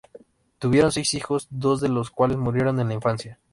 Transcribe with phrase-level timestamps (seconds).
[0.57, 3.37] Tuvieron seis hijos, dos de los cuales murieron en la infancia.